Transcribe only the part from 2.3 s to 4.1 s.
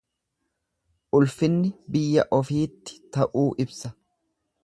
ofiitti ta'uu ibsa.